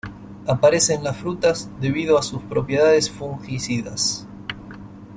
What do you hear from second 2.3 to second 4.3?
propiedades fungicidas.